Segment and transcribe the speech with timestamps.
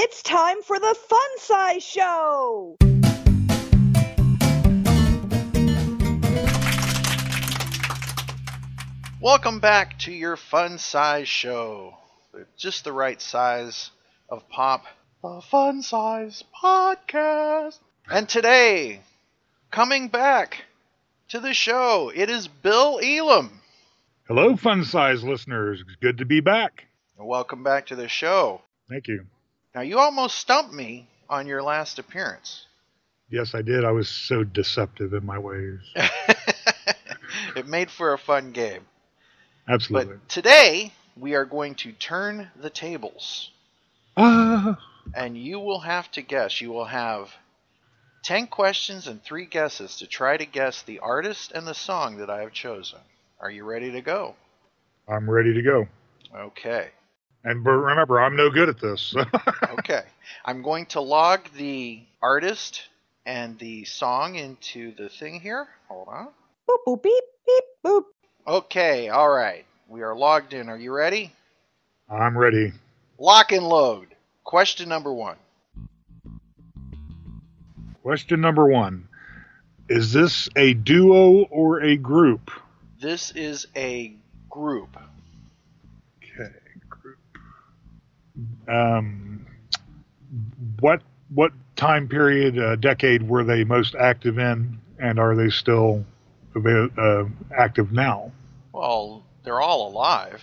[0.00, 2.76] It's time for the Fun Size Show!
[9.20, 11.96] Welcome back to your Fun Size Show.
[12.56, 13.90] Just the right size
[14.28, 14.84] of pop.
[15.20, 17.80] The Fun Size Podcast.
[18.08, 19.00] And today,
[19.72, 20.64] coming back
[21.30, 23.60] to the show, it is Bill Elam.
[24.28, 25.80] Hello, fun size listeners.
[25.80, 26.84] It's good to be back.
[27.18, 28.62] Welcome back to the show.
[28.88, 29.26] Thank you.
[29.78, 32.66] Now, you almost stumped me on your last appearance.
[33.30, 33.84] Yes, I did.
[33.84, 35.78] I was so deceptive in my ways.
[37.54, 38.88] it made for a fun game.
[39.68, 40.16] Absolutely.
[40.16, 43.52] But today, we are going to turn the tables.
[44.16, 44.76] Ah,
[45.14, 46.60] And you will have to guess.
[46.60, 47.30] You will have
[48.24, 52.28] 10 questions and 3 guesses to try to guess the artist and the song that
[52.28, 52.98] I have chosen.
[53.38, 54.34] Are you ready to go?
[55.08, 55.86] I'm ready to go.
[56.34, 56.88] Okay.
[57.44, 59.14] And remember, I'm no good at this.
[59.78, 60.02] Okay.
[60.44, 62.88] I'm going to log the artist
[63.24, 65.66] and the song into the thing here.
[65.88, 66.28] Hold on.
[66.68, 68.04] Boop, boop, beep, beep, boop.
[68.46, 69.64] Okay, all right.
[69.88, 70.68] We are logged in.
[70.68, 71.32] Are you ready?
[72.10, 72.72] I'm ready.
[73.18, 74.08] Lock and load.
[74.44, 75.36] Question number one.
[78.02, 79.06] Question number one
[79.88, 82.50] Is this a duo or a group?
[83.00, 84.14] This is a
[84.48, 84.96] group.
[86.18, 86.52] Okay,
[86.88, 87.18] group.
[88.68, 89.46] Um,
[90.80, 96.04] what what time period, uh, decade were they most active in, and are they still
[96.54, 97.24] avail- uh,
[97.56, 98.32] active now?
[98.72, 100.42] Well, they're all alive.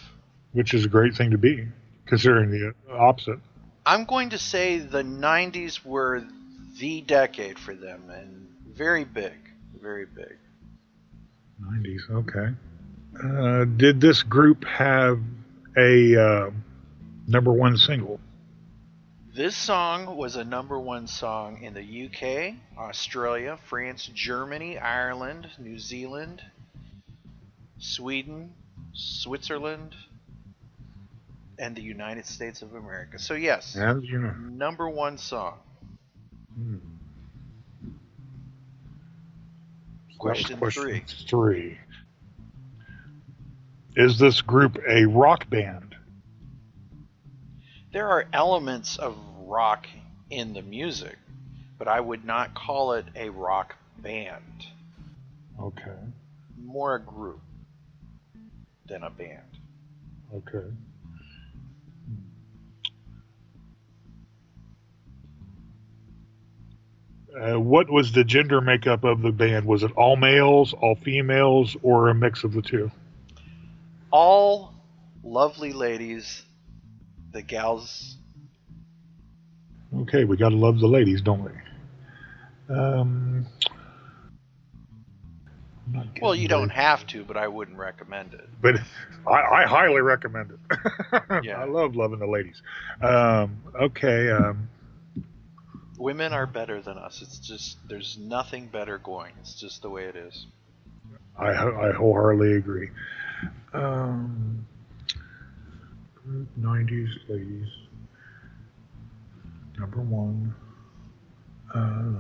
[0.53, 1.67] Which is a great thing to be,
[2.05, 3.39] considering the opposite.
[3.85, 6.23] I'm going to say the 90s were
[6.79, 9.33] the decade for them and very big.
[9.81, 10.37] Very big.
[11.61, 12.55] 90s, okay.
[13.23, 15.19] Uh, did this group have
[15.77, 16.51] a uh,
[17.27, 18.19] number one single?
[19.33, 25.77] This song was a number one song in the UK, Australia, France, Germany, Ireland, New
[25.77, 26.41] Zealand,
[27.77, 28.53] Sweden,
[28.93, 29.93] Switzerland,
[31.59, 33.19] and the United States of America.
[33.19, 35.57] So, yes, And you know, number one song.
[36.57, 36.77] hmm.
[40.17, 41.03] Question three.
[41.27, 41.77] three.
[43.95, 45.94] Is this group a rock band?
[47.95, 49.87] There are elements of rock
[50.29, 51.17] in the music,
[51.79, 54.65] but I would not call it a rock band.
[55.57, 55.95] Okay,
[56.61, 57.39] More a group
[58.85, 59.47] than a band.
[60.35, 60.67] okay.
[67.33, 69.65] Uh, what was the gender makeup of the band?
[69.65, 72.91] Was it all males, all females, or a mix of the two?
[74.11, 74.73] All
[75.23, 76.43] lovely ladies,
[77.35, 78.15] the gals.
[79.93, 81.51] Okay, we gotta love the ladies, don't we?
[82.73, 83.45] Um,
[86.21, 88.49] Well, you don't have to, but I wouldn't recommend it.
[88.61, 88.75] but
[89.27, 90.59] I, I highly recommend it.
[91.43, 91.59] Yeah.
[91.59, 92.61] I love loving the ladies.
[93.01, 94.69] Um, okay, um,
[95.97, 97.21] Women are better than us.
[97.21, 99.33] It's just there's nothing better going.
[99.41, 100.45] It's just the way it is.
[101.37, 102.89] I, I wholeheartedly agree.
[103.73, 104.65] Um,
[106.59, 107.67] 90s ladies.
[109.77, 110.55] Number one.
[111.73, 112.19] Uh,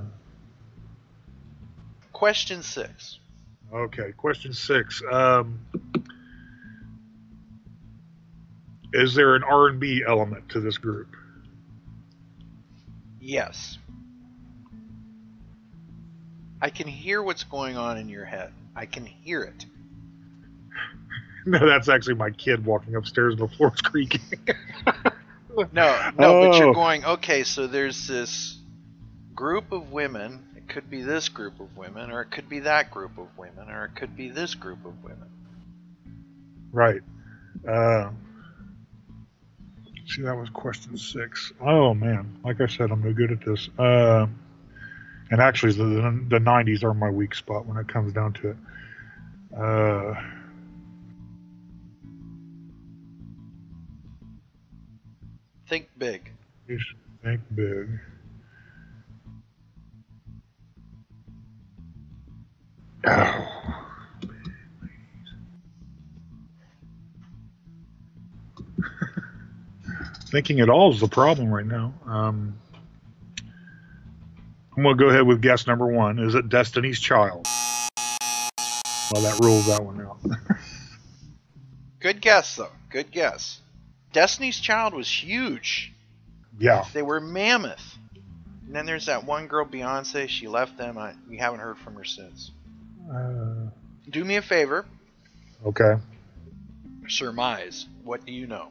[2.15, 3.19] Question six.
[3.73, 5.01] Okay, question six.
[5.11, 5.59] Um,
[8.93, 11.09] is there an R and B element to this group?
[13.19, 13.79] Yes.
[16.61, 18.53] I can hear what's going on in your head.
[18.77, 19.65] I can hear it.
[21.47, 24.21] No, that's actually my kid walking upstairs and the floor's creaking.
[25.71, 26.73] No, no, but you're Oh.
[26.73, 28.57] going, okay, so there's this
[29.35, 30.45] group of women.
[30.55, 33.69] It could be this group of women, or it could be that group of women,
[33.69, 35.29] or it could be this group of women.
[36.71, 37.01] right.
[37.67, 38.11] Uh,
[40.07, 41.51] see, that was question six.
[41.61, 43.69] Oh man, like I said, I'm no good at this.
[43.77, 44.27] Uh,
[45.31, 48.49] and actually, the, the the 90s are my weak spot when it comes down to
[48.49, 48.57] it.
[49.57, 50.13] Uh,
[55.67, 56.31] Think big.
[56.67, 57.99] you should think big.
[63.07, 63.51] Oh.
[70.29, 71.93] Thinking at all is the problem right now.
[72.05, 72.59] Um,
[74.75, 76.19] I'm going to go ahead with guess number one.
[76.19, 77.47] Is it Destiny's Child?
[79.13, 80.17] Well, that rules that one out.
[81.99, 82.71] Good guess, though.
[82.89, 83.61] Good guess.
[84.15, 85.91] Destiny's Child was huge.
[86.57, 86.85] Yeah.
[86.93, 87.97] They were mammoth.
[88.65, 90.29] And then there's that one girl, Beyonce.
[90.29, 90.97] She left them.
[90.97, 92.51] I, we haven't heard from her since.
[93.13, 93.69] Uh,
[94.09, 94.85] Do me a favor.
[95.65, 95.95] okay.
[97.09, 97.87] Surmise.
[98.05, 98.69] What do you know?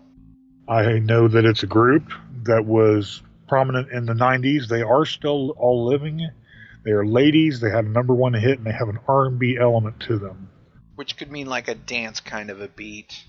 [0.67, 2.05] I know that it's a group
[2.45, 4.67] that was prominent in the 90s.
[4.67, 6.27] They are still all living.
[6.87, 7.61] They are ladies.
[7.61, 10.49] They had a number one hit, and they have an R&B element to them.
[10.95, 13.25] Which could mean like a dance kind of a beat.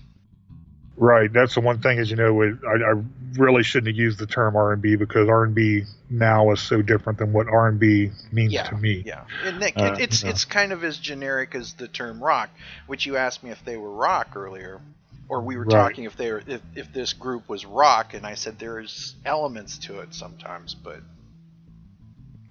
[0.98, 1.30] Right.
[1.32, 3.02] That's the one thing is, you know, it, I, I
[3.34, 7.48] really shouldn't have used the term R&B because R&B now is so different than what
[7.48, 9.02] R&B means Yeah, to me.
[9.04, 10.30] Yeah, and Nick, Uh, it, it's no.
[10.30, 12.48] it's kind of as generic as the term rock,
[12.86, 14.80] which you asked me if they were rock earlier,
[15.28, 15.70] or we were Right.
[15.72, 19.76] talking if they were if, if this group was rock, and I said there's elements
[19.80, 21.00] to it sometimes, but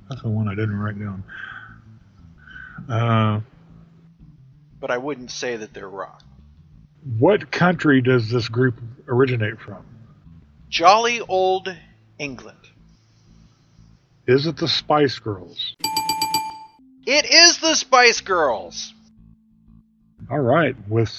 [0.07, 1.23] That's the one I didn't write down.
[2.87, 3.41] Uh,
[4.79, 6.21] but I wouldn't say that they're rock.
[7.19, 9.85] What country does this group originate from?
[10.69, 11.73] Jolly old
[12.17, 12.57] England.
[14.27, 15.75] Is it the Spice Girls?
[17.05, 18.93] It is the Spice Girls.
[20.31, 20.75] All right.
[20.89, 21.09] With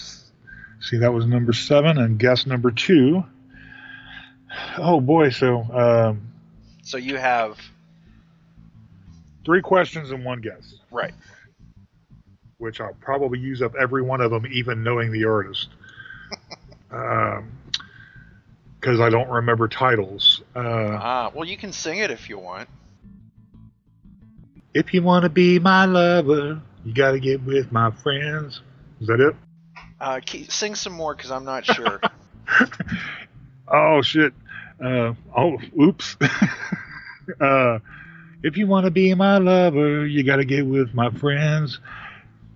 [0.80, 3.24] see, that was number seven, and guess number two.
[4.76, 5.30] Oh boy!
[5.30, 6.32] So um,
[6.82, 7.58] So you have
[9.44, 11.14] three questions and one guess, right.
[12.58, 15.68] Which I'll probably use up every one of them, even knowing the artist,
[18.80, 20.42] because I don't remember titles.
[20.54, 22.68] Uh, Ah, well, you can sing it if you want.
[24.74, 28.60] if you want to be my lover, you got to get with my friends.
[29.00, 29.34] Is that it?
[30.00, 32.00] Uh, ke- sing some more because I'm not sure.
[33.68, 34.32] Oh shit.
[34.82, 36.16] Uh, oh, oops.
[37.40, 37.78] uh,
[38.42, 41.80] if you want to be my lover, you got to get with my friends.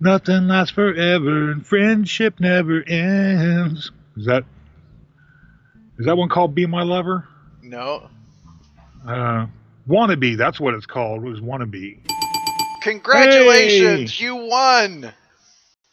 [0.01, 3.91] Nothing lasts forever, and friendship never ends.
[4.17, 4.43] Is that
[5.99, 7.27] is that one called "Be My Lover"?
[7.61, 8.09] no.
[9.07, 9.45] Uh,
[9.87, 11.23] "Wannabe." That's what it's called.
[11.23, 11.99] It was "Wannabe."
[12.81, 15.13] Congratulations, you won.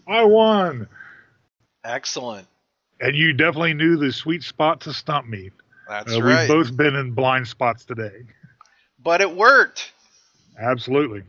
[0.07, 0.89] I won,
[1.85, 2.47] Excellent.
[3.01, 5.51] and you definitely knew the sweet spot to stump me.
[5.87, 6.41] That's Uh, right.
[6.41, 8.23] We've both been in blind spots today.
[9.03, 9.93] But it worked.
[10.59, 11.25] Absolutely.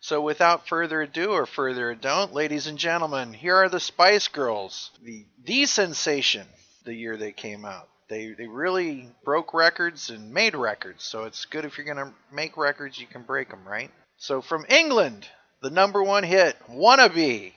[0.00, 4.90] So without further ado or further ado, ladies and gentlemen, here are the Spice Girls.
[5.02, 6.46] The the sensation
[6.84, 7.88] the year they came out.
[8.08, 11.04] They they really broke records and made records.
[11.04, 13.90] So it's good if you're going to make records, you can break them, right?
[14.16, 15.26] So from England,
[15.62, 17.52] the number one hit, Wannabe.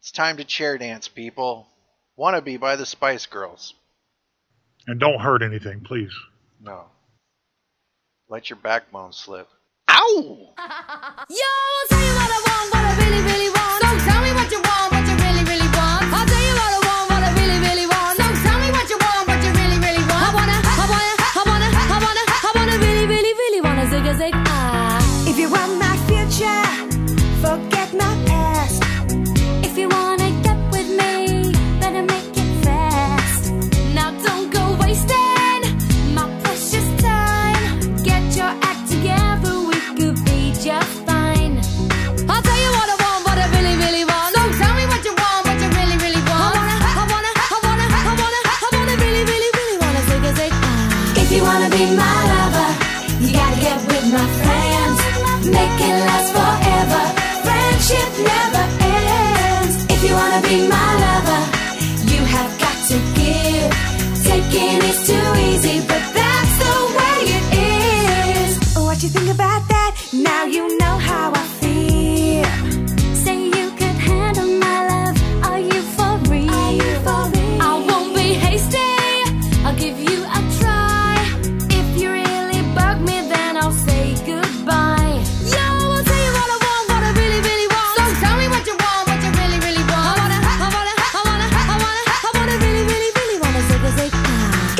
[0.00, 1.66] It's time to chair dance, people.
[2.18, 3.74] Wannabe by the Spice Girls.
[4.86, 6.12] And don't hurt anything, please.
[6.60, 6.86] No.
[8.28, 9.48] Let your backbone slip.
[10.00, 10.54] Ow!
[11.28, 11.58] Yo,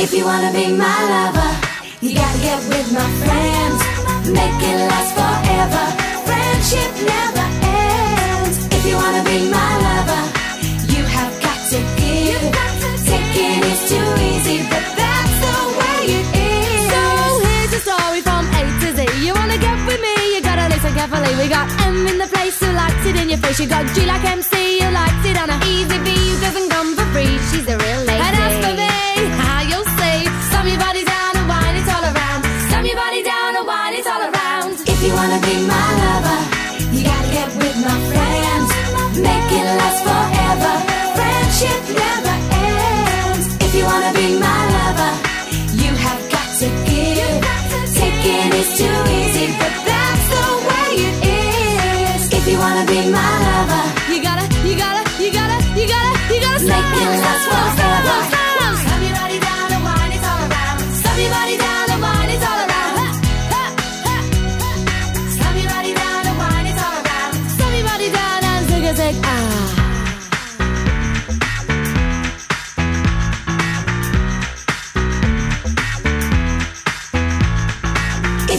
[0.01, 1.51] If you wanna be my lover,
[2.01, 3.79] you gotta get with my friends.
[4.31, 5.85] Make it last forever.
[6.23, 8.57] Friendship never ends.
[8.79, 10.23] If you wanna be my lover,
[10.95, 12.43] you have got to give.
[13.11, 16.83] Taking is too easy, but that's the way it is.
[16.95, 17.03] So
[17.43, 19.03] here's a story from A to Z.
[19.27, 20.15] You wanna get with me?
[20.33, 21.35] You gotta listen carefully.
[21.43, 23.59] We got M in the place who likes it in your face.
[23.59, 26.95] You got G like MC who likes it on a easy B who doesn't come
[26.95, 27.35] for free.
[27.51, 28.38] She's a real lady.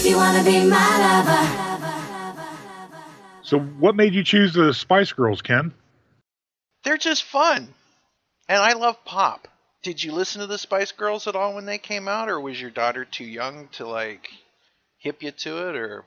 [0.09, 1.69] You wanna be my lover.
[3.43, 5.71] So, what made you choose the Spice Girls, Ken?
[6.83, 7.67] They're just fun.
[8.47, 9.47] And I love pop.
[9.83, 12.59] Did you listen to the Spice Girls at all when they came out, or was
[12.59, 14.29] your daughter too young to like
[14.97, 16.03] hip you to it, or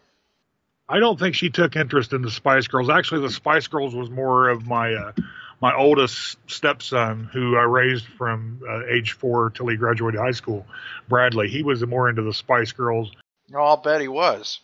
[0.88, 2.90] I don't think she took interest in the Spice Girls.
[2.90, 5.12] Actually, the Spice Girls was more of my uh,
[5.60, 10.66] my oldest stepson, who I raised from uh, age four till he graduated high school.
[11.08, 13.12] Bradley, he was more into the Spice Girls.
[13.54, 14.60] Oh, I'll bet he was.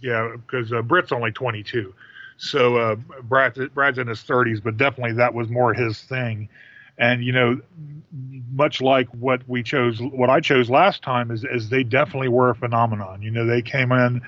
[0.00, 1.94] Yeah, because uh, Britt's only 22,
[2.36, 6.48] so uh, Brad, Brad's in his 30s, but definitely that was more his thing.
[6.98, 7.60] And you know,
[8.50, 12.50] much like what we chose, what I chose last time is, is they definitely were
[12.50, 13.22] a phenomenon.
[13.22, 14.22] You know, they came in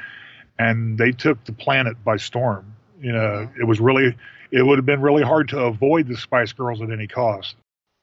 [0.59, 2.75] and they took the planet by storm.
[3.01, 4.17] You know, it was really,
[4.51, 7.57] it would have been really hard to avoid the Spice Girls at any cost.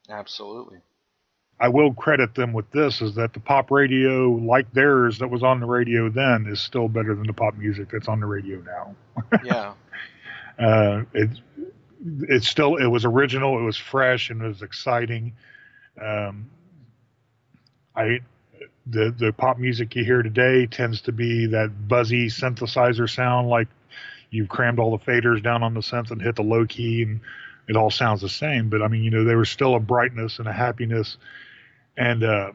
[0.10, 0.80] Absolutely.
[1.62, 5.44] I will credit them with this is that the pop radio like theirs that was
[5.44, 8.62] on the radio then is still better than the pop music that's on the radio
[8.62, 8.96] now.
[9.44, 9.74] Yeah.
[10.60, 11.30] Uh, it
[12.04, 15.34] it's still it was original, it was fresh, and it was exciting.
[16.02, 16.50] Um,
[17.96, 18.22] I
[18.88, 23.68] the the pop music you hear today tends to be that buzzy synthesizer sound, like
[24.30, 27.22] you've crammed all the faders down on the synth and hit the low key, and
[27.68, 28.70] it all sounds the same.
[28.70, 31.18] But I mean, you know, there was still a brightness and a happiness,
[31.98, 32.52] and uh,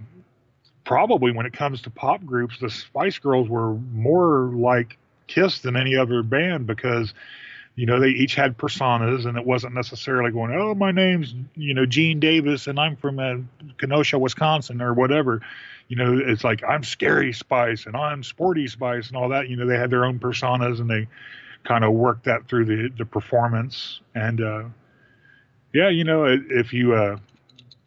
[0.85, 5.77] probably when it comes to pop groups, the Spice Girls were more like Kiss than
[5.77, 7.13] any other band because
[7.75, 11.75] you know they each had personas and it wasn't necessarily going oh my name's you
[11.75, 13.35] know gene davis and i'm from uh,
[13.77, 15.43] kenosha wisconsin or whatever.
[15.89, 19.49] You know it's like i'm scary spice and i'm sporty spice and all that.
[19.49, 21.07] You know they had their own personas and they
[21.65, 24.01] kind of worked that through the the performance.
[24.15, 24.65] And uh
[25.73, 27.19] yeah you know if you uh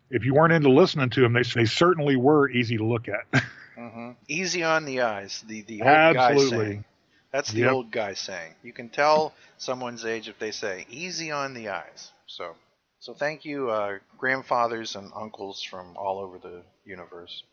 [0.09, 3.43] if you weren't into listening to them they, they certainly were easy to look at
[3.77, 4.11] mm-hmm.
[4.27, 5.43] Easy on the eyes.
[5.47, 6.65] The the old guy Absolutely.
[6.65, 6.85] saying.
[7.31, 7.71] That's the Yep.
[7.71, 8.55] old guy saying.
[8.63, 12.11] You can tell someone's age if they say easy on the eyes.
[12.27, 12.55] So
[12.99, 17.43] so thank you, uh, grandfathers and uncles from all over the universe.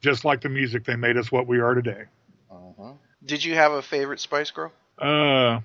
[0.00, 2.04] just like the music they made us what we are today
[2.50, 2.92] hmm
[3.24, 4.72] Did you have a favorite Spice Girl?
[5.00, 5.60] Uh,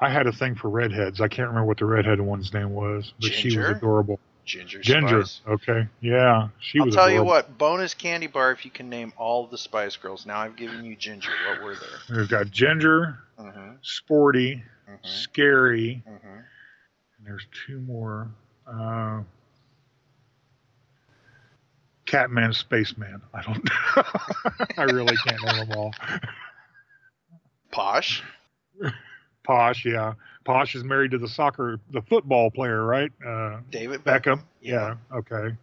[0.00, 1.20] I had a thing for redheads.
[1.20, 4.20] I can't remember what the redhead one's name was, but she was adorable.
[4.46, 4.78] Ginger.
[4.78, 5.24] Ginger.
[5.24, 5.40] Spice.
[5.68, 5.88] Okay.
[6.00, 6.94] Yeah, she I'll was.
[6.94, 7.58] tell you what.
[7.58, 10.24] Bonus candy bar if you can name all the Spice Girls.
[10.24, 11.32] Now I've given you Ginger.
[11.48, 12.16] What were there?
[12.16, 18.28] We've got Ginger, hmm Sporty, hmm Scary, hmm and there's two more.
[18.66, 19.22] Uh,
[22.06, 23.20] Catman, Spaceman.
[23.34, 23.64] I don't.
[23.64, 24.02] know.
[24.78, 25.92] I really can't name them all.
[27.72, 28.22] Posh.
[29.46, 30.14] Posh, yeah.
[30.44, 33.10] Posh is married to the soccer, the football player, right?
[33.24, 34.38] Uh, David Beckham.
[34.38, 34.42] Beckham.
[34.60, 34.96] Yeah.
[35.12, 35.56] Okay.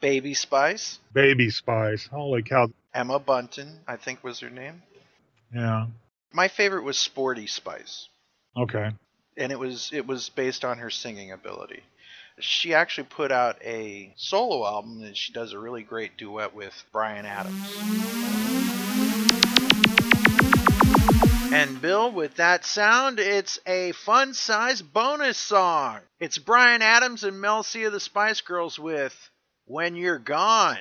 [0.00, 0.98] Baby Spice.
[1.12, 2.06] Baby Spice.
[2.06, 2.68] Holy cow.
[2.92, 4.82] Emma Bunton, I think was her name.
[5.54, 5.86] Yeah.
[6.32, 8.08] My favorite was Sporty Spice,
[8.56, 8.90] Okay.
[9.36, 11.82] and it was it was based on her singing ability.
[12.38, 16.72] She actually put out a solo album and she does a really great duet with
[16.92, 18.79] Brian Adams.
[21.60, 25.98] And Bill, with that sound, it's a fun size bonus song.
[26.18, 29.14] It's Brian Adams and Mel C of the Spice Girls with
[29.66, 30.78] When You're Gone.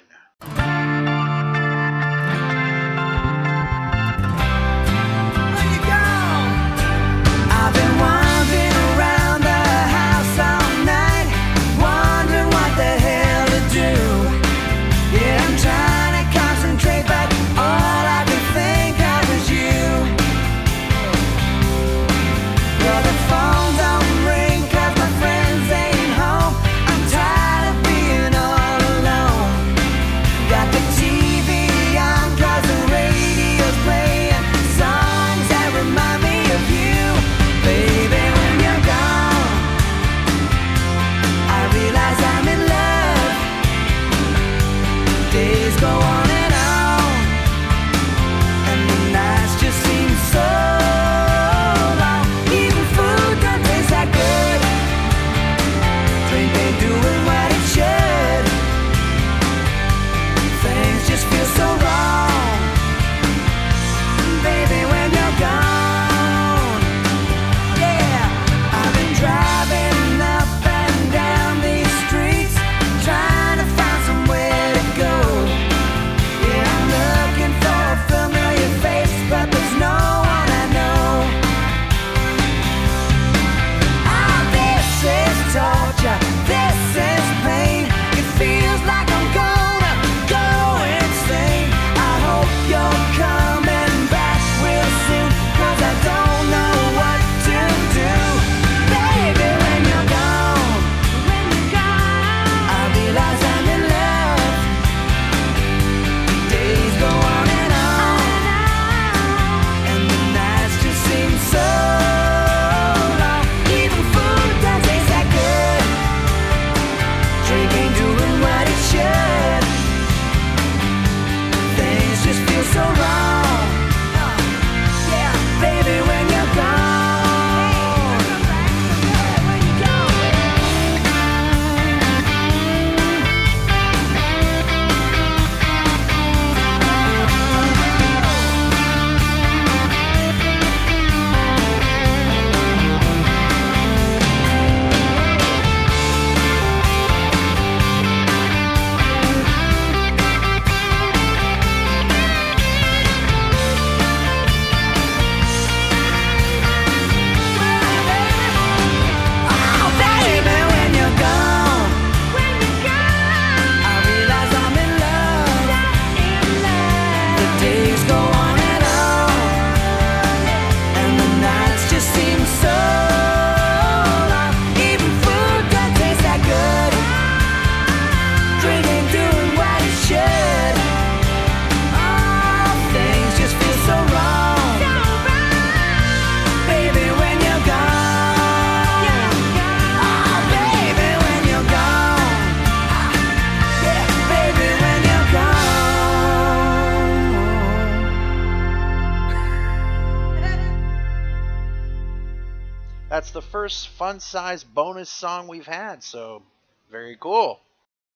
[203.60, 206.42] First fun size bonus song we've had, so
[206.90, 207.60] very cool.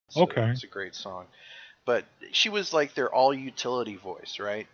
[0.08, 0.51] So Okay.
[0.51, 1.25] It's a great song.
[1.86, 4.67] But she was like their all utility voice, right?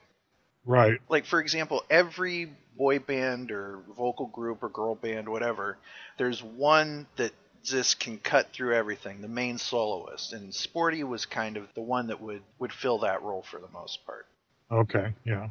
[0.66, 1.02] Right.
[1.10, 5.80] Like for example, every boy band or vocal group or girl band, whatever,
[6.20, 7.32] there's one that
[7.64, 10.34] just can cut through everything, the main soloist.
[10.34, 13.70] And Sporty was kind of the one that would, would fill that role for the
[13.74, 14.28] most part.
[14.72, 15.16] Okay.
[15.26, 15.50] Yeah.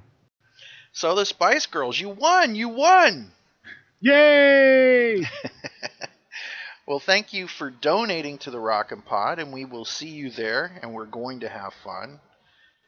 [0.92, 2.54] So the Spice Girls, you won!
[2.54, 3.32] You won!
[4.00, 5.24] Yay!
[6.86, 10.78] Well, thank you for donating to the Rockin' Pod, and we will see you there,
[10.80, 12.18] and we're going to have fun.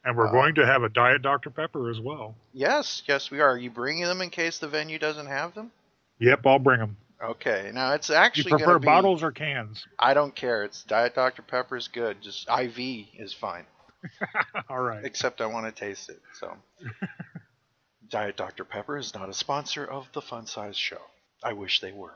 [0.05, 1.51] And we're Uh, going to have a Diet Dr.
[1.51, 2.35] Pepper as well.
[2.55, 3.51] Yes, yes, we are.
[3.51, 5.71] Are you bringing them in case the venue doesn't have them?
[6.19, 6.97] Yep, I'll bring them.
[7.23, 8.53] Okay, now it's actually.
[8.53, 9.85] You prefer be, bottles or cans?
[9.99, 10.65] I don't care.
[10.65, 12.23] It's Diet Dr Pepper is good.
[12.23, 12.79] Just IV
[13.19, 13.67] is fine.
[14.71, 15.05] All right.
[15.05, 16.23] Except I want to taste it.
[16.33, 16.57] So,
[18.11, 21.01] Diet Dr Pepper is not a sponsor of the Fun Size Show.
[21.43, 22.15] I wish they were.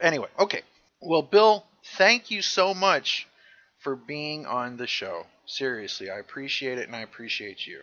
[0.00, 0.62] Anyway, okay.
[1.00, 1.64] Well, Bill,
[1.96, 3.26] thank you so much
[3.80, 5.26] for being on the show.
[5.46, 7.80] Seriously, I appreciate it, and I appreciate you.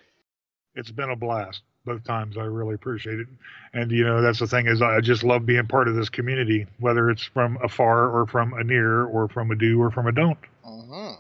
[0.76, 2.38] It's been a blast both times.
[2.38, 3.28] I really appreciate it.
[3.74, 6.68] And you know, that's the thing is I just love being part of this community,
[6.80, 10.12] whether it's from afar or from a near or from a do or from a
[10.12, 10.38] don't.
[10.64, 11.12] hmm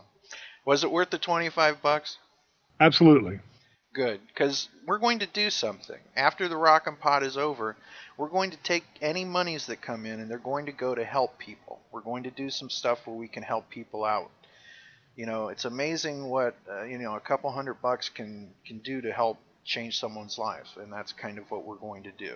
[0.65, 2.17] Was it worth the twenty-five bucks?
[2.79, 3.39] Absolutely.
[3.93, 5.97] Good, because we're going to do something.
[6.15, 7.75] After the rock and Pot is over,
[8.17, 11.03] we're going to take any monies that come in and they're going to go to
[11.03, 11.79] help people.
[11.91, 14.29] We're going to do some stuff where we can help people out.
[15.15, 19.01] You know, it's amazing what uh, you know a couple hundred bucks can can do
[19.01, 22.35] to help change someone's life, and that's kind of what we're going to do.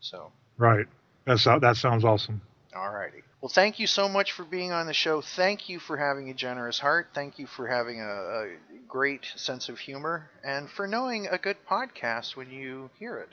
[0.00, 0.86] So, Right.
[1.24, 2.42] That's that sounds awesome.
[2.74, 3.22] Alrighty.
[3.40, 5.20] Well, thank you so much for being on the show.
[5.20, 7.08] Thank you for having a generous heart.
[7.14, 8.46] Thank you for having a, a
[8.88, 13.28] great sense of humor, and for knowing a good podcast when you hear it.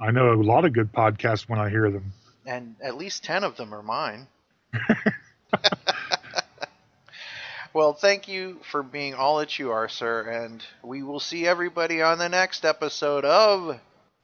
[0.00, 2.12] I know a lot of good podcasts when I hear them.
[2.46, 4.26] and at least 10 of them are mine.
[7.74, 12.02] well, thank you for being all that you are, sir, and we will see everybody
[12.02, 13.78] on the next episode of.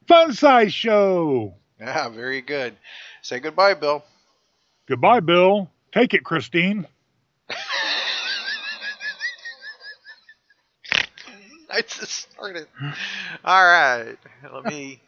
[0.06, 1.54] Fun size show.
[1.80, 2.76] Yeah, very good.
[3.22, 4.04] Say goodbye, Bill.
[4.88, 5.70] Goodbye, Bill.
[5.92, 6.86] Take it, Christine.
[11.70, 12.66] I just started.
[13.44, 14.16] All right,
[14.52, 15.02] let me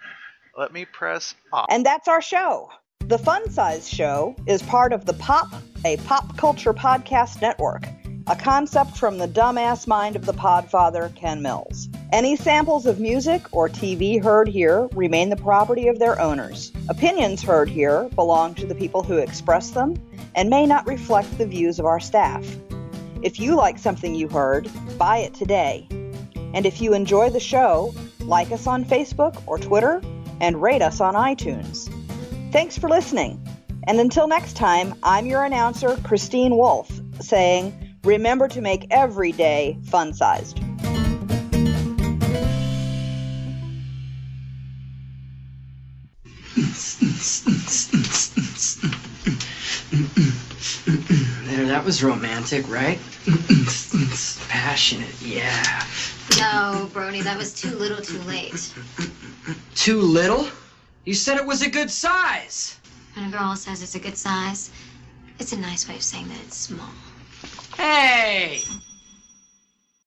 [0.56, 1.66] let me press off.
[1.70, 2.70] And that's our show.
[3.06, 5.48] The Fun Size Show is part of the Pop,
[5.84, 7.88] a pop culture podcast network,
[8.30, 11.88] a concept from the dumbass mind of the podfather, Ken Mills.
[12.12, 16.70] Any samples of music or TV heard here remain the property of their owners.
[16.88, 20.00] Opinions heard here belong to the people who express them
[20.36, 22.46] and may not reflect the views of our staff.
[23.20, 25.88] If you like something you heard, buy it today.
[26.54, 30.00] And if you enjoy the show, like us on Facebook or Twitter
[30.40, 31.90] and rate us on iTunes.
[32.52, 33.44] Thanks for listening.
[33.88, 36.88] And until next time, I'm your announcer, Christine Wolf,
[37.20, 40.60] saying, remember to make every day fun sized.
[51.46, 52.98] There, that was romantic, right?
[54.48, 55.84] Passionate, yeah.
[56.38, 58.72] No, Brody, that was too little too late.
[59.74, 60.48] Too little?
[61.04, 62.78] You said it was a good size.
[63.14, 64.70] When a girl says it's a good size,
[65.38, 66.90] it's a nice way of saying that it's small.
[67.76, 68.62] Hey!